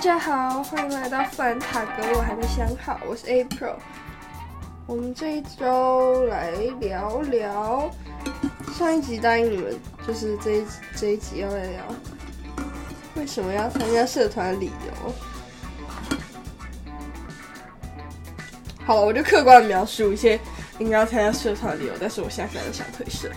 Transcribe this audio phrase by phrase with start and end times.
[0.00, 3.74] 大家好，欢迎来到富兰塔格，我还没想好，我是 April。
[4.86, 7.90] 我们这一周来聊聊
[8.72, 9.78] 上一集答应你们，
[10.08, 10.64] 就是这一
[10.96, 11.84] 这一集要来聊
[13.14, 15.12] 为什么要参加社团理由。
[18.86, 20.40] 好了，我就客观描述一些
[20.78, 23.30] 应该要参加社团理由，但是我现在非常想退社。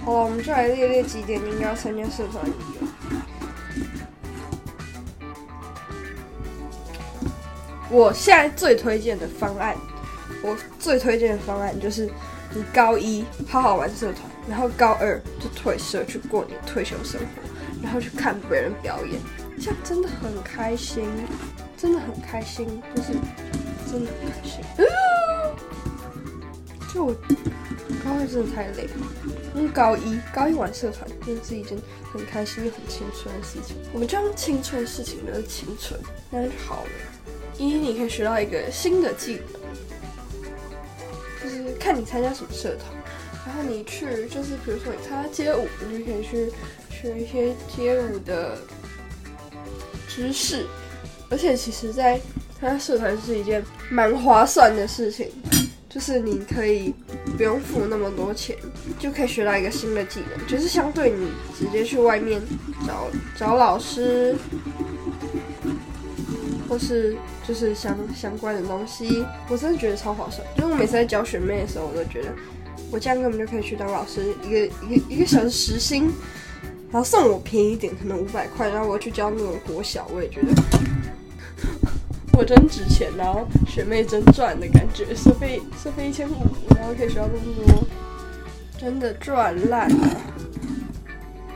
[0.06, 2.88] 好了，我们就来列列几点应该要参加社团理由。
[7.90, 9.74] 我现在最推荐的方案，
[10.42, 12.08] 我最推荐的方案就是
[12.54, 17.26] 你高一好好玩社团，然后高二就退社去过你的退休生活，
[17.82, 19.20] 然后去看别人表演，
[19.58, 21.04] 这样真的很开心，
[21.76, 23.08] 真的很开心，就是
[23.90, 24.60] 真的很开心。
[26.94, 27.12] 就我
[28.04, 28.90] 高二真的太累了，
[29.54, 31.78] 因为高一高一玩社团真的是一件
[32.12, 33.76] 很开心又很青春的事情。
[33.92, 35.98] 我们就用青春的事情留着青春，
[36.30, 36.88] 那样就好了。
[37.60, 40.50] 一，你可以学到一个新的技能，
[41.44, 42.86] 就是看你参加什么社团，
[43.46, 46.50] 然后你去，就是比如说你参加街舞，你就可以去
[46.90, 48.56] 学一些街舞的
[50.08, 50.64] 知识，
[51.28, 52.18] 而且其实，在
[52.58, 55.28] 参加社团是一件蛮划算的事情，
[55.88, 56.94] 就是你可以
[57.36, 58.56] 不用付那么多钱，
[58.98, 62.40] 就可以学到一个新的技能，就是相对你直接去外面
[62.86, 64.34] 找找老师。
[66.70, 70.46] 或是就是相相关的东西，我真的觉得超划算。
[70.56, 72.28] 因为我每次在教学妹的时候，我都觉得
[72.92, 76.04] 我这样根本就可以去当老师，一个一个一个小时时薪，
[76.92, 80.48] 然后送我便宜一点，可能五百块，然后我去教那种国小，我也觉得
[82.38, 86.36] 我真值钱，然后学妹真赚的感觉，收费收费一千五，
[86.76, 87.84] 然后可以学到那么多，
[88.78, 90.20] 真的赚烂了。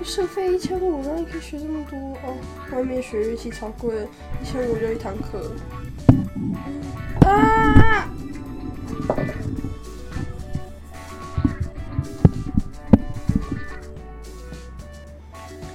[0.05, 2.36] 收费一千五，然后你可以学这么多哦。
[2.70, 4.06] 外面学乐器超贵，
[4.40, 5.51] 一千五就一堂课。
[7.27, 8.08] 啊！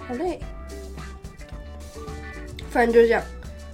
[0.08, 0.40] 好累。
[2.70, 3.22] 反正就这样，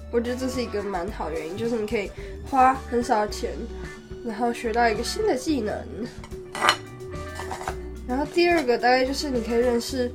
[0.10, 2.10] 我觉得这是一个蛮好的原因，就是你可以
[2.50, 3.52] 花很少的钱，
[4.26, 5.78] 然后学到一个新的技能。
[8.08, 10.12] 然后第二个大概就是你可以认识。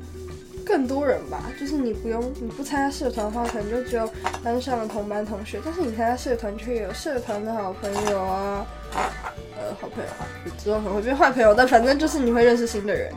[0.71, 4.09] 更多人吧，就是你不用你不参加社团的话，可能就只有
[4.41, 8.65] 班上的同班同学；但是你参加社团，却有社团的好朋友啊，
[8.95, 13.13] 呃，好朋友，之后可能会变坏朋友，但反正就是你会认识新的人。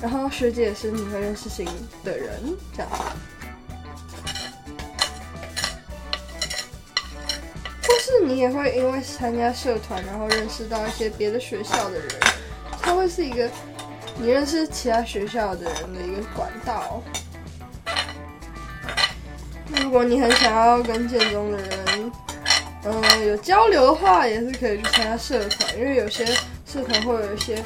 [0.00, 1.66] 然后学姐也是你会认识新
[2.02, 2.30] 的人，
[2.72, 2.90] 这样。
[7.82, 12.08] 或是你也会因为参加社团，然后认识到一些别的学校的人，
[12.80, 13.50] 他会是一个。
[14.16, 17.02] 你认识其他学校的人的一个管道。
[19.82, 22.12] 如果你很想要跟建中的人，
[22.84, 26.24] 嗯，有交流的话，也是可以去参加社团，因为有些
[26.66, 27.62] 社团会有一些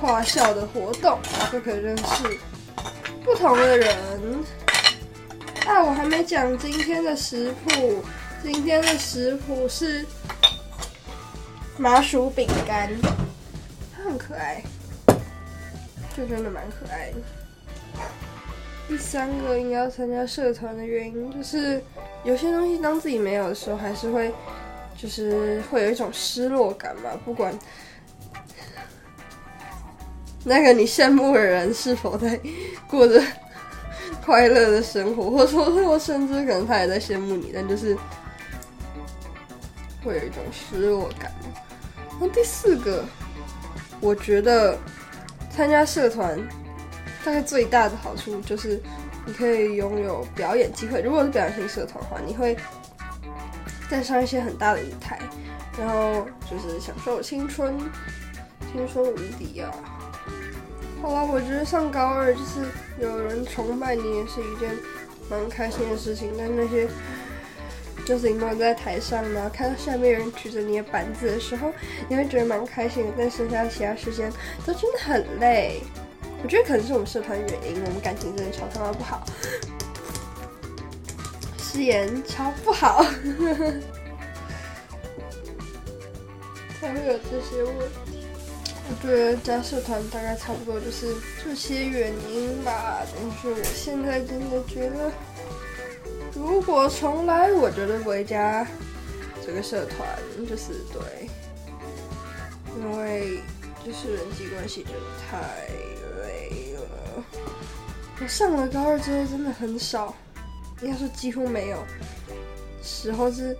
[0.00, 1.18] 跨校的活动，
[1.52, 2.04] 就可以认识
[3.24, 3.96] 不同的人。
[5.66, 8.02] 啊，我还没讲今天的食谱，
[8.42, 10.04] 今天的食谱是
[11.76, 12.90] 麻薯饼干，
[13.94, 14.62] 它很可爱。
[16.16, 17.16] 就真的蛮可爱的。
[18.88, 21.80] 第三个应该要参加社团的原因，就是
[22.24, 24.32] 有些东西当自己没有的时候，还是会，
[24.96, 27.16] 就是会有一种失落感吧。
[27.24, 27.56] 不管
[30.42, 32.40] 那个你羡慕的人是否在
[32.88, 33.22] 过着
[34.24, 37.96] 快乐的生活，或者说我甚至可能他也在羡慕你，但就是
[40.04, 41.30] 会有一种失落感。
[42.20, 43.04] 那第四个，
[44.00, 44.76] 我觉得。
[45.60, 46.40] 参加社团，
[47.22, 48.80] 大概最大的好处就是
[49.26, 51.02] 你可以拥有表演机会。
[51.02, 52.56] 如果是表演型社团的话，你会
[53.90, 55.18] 站上一些很大的舞台，
[55.78, 57.78] 然后就是享受青春，
[58.72, 59.70] 青春无敌啊！
[61.02, 62.64] 好了，我觉得上高二就是
[62.98, 64.70] 有人崇拜你也是一件
[65.28, 66.88] 蛮开心的事情，但那些。
[68.10, 71.70] 就是你们在台上，然后看到下面有人举着你的板子的时候，
[72.08, 73.12] 你会觉得蛮开心的。
[73.16, 74.28] 但剩下其他时间
[74.66, 75.80] 都真的很累。
[76.42, 79.24] 我觉得可能是我们社团原因，我们感情真的超他妈不好，
[81.56, 83.04] 誓言超不好，
[86.80, 88.26] 才会有这些问题。
[88.88, 91.14] 我觉得加社团大概差不多就是
[91.44, 93.06] 这些原因吧。
[93.14, 95.12] 但是我现在真的觉得。
[96.40, 98.66] 如果重来，我绝对不会加
[99.44, 100.08] 这个社团，
[100.48, 101.28] 就是对，
[102.78, 103.38] 因为
[103.84, 105.00] 就是人际关系真的
[105.30, 105.38] 太
[106.22, 107.24] 累了。
[108.22, 110.14] 我上了高二之后真的很少，
[110.80, 111.78] 应该说几乎没有
[112.82, 113.54] 时候是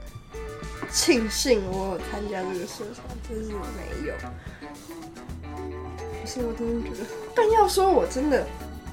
[0.91, 4.15] 庆幸我有参加这个社团，真是没有。
[6.23, 8.47] 可是我真的觉得，但要说我真的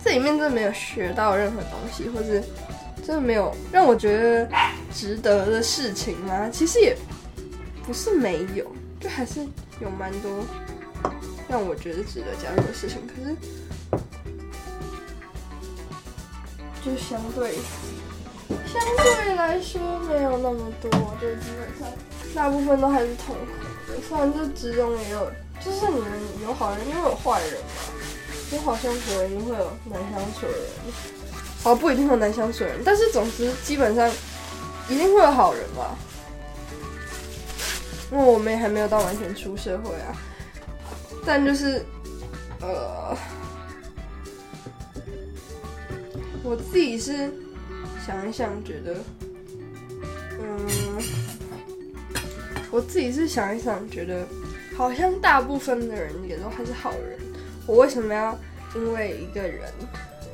[0.04, 2.44] 这里面真的没有学到任何东西，或是
[3.08, 4.50] 真的没有让我觉得
[4.94, 6.50] 值得的事情吗？
[6.52, 6.94] 其实也
[7.86, 8.70] 不是没有，
[9.00, 9.48] 就还是
[9.80, 10.44] 有蛮多
[11.48, 12.98] 让我觉得值得加入的事情。
[13.08, 13.34] 可是
[16.84, 17.54] 就相对
[18.66, 21.88] 相对来说没有那么多，就基本上
[22.36, 24.02] 大部分都还是痛苦的。
[24.06, 25.32] 虽然这之中也有，
[25.62, 26.10] 就是你们
[26.44, 27.97] 有好人，因为有坏人嘛，
[28.52, 30.62] 有好相处的人，一定会有难相处的人。
[31.64, 34.10] 好，不一定会有难相处的人，但是总之基本上
[34.90, 35.98] 一定会有好人吧。
[38.12, 40.16] 因为我们也还没有到完全出社会啊，
[41.26, 41.84] 但就是
[42.62, 43.16] 呃。
[46.44, 47.30] 我自己是
[48.06, 48.96] 想一想，觉得，
[50.40, 50.66] 嗯，
[52.72, 54.26] 我自己是想一想，觉得
[54.78, 57.20] 好像大部分的人也都还是好人。
[57.68, 58.36] 我为什么要
[58.74, 59.72] 因为一个人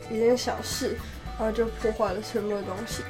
[0.09, 0.95] 一件小事，
[1.37, 3.03] 然后就破坏了全部的东西？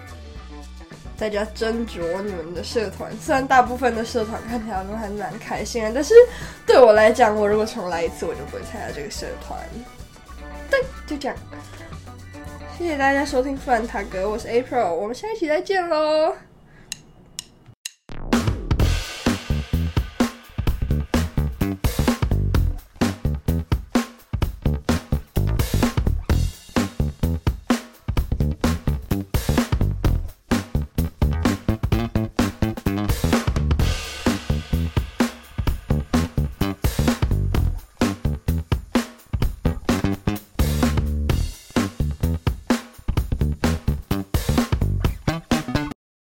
[1.16, 6.14] 大家斟酌你们的社团，虽然大部分的社团看起来都还蛮开心的，但是
[6.66, 9.60] 对我来讲，我如果重来一次，我就不会参加这个社团。
[10.70, 11.38] 对，就这样。
[12.78, 16.34] 谢谢大家收听《富兰塔格》，我是 April，我们下一期再见喽。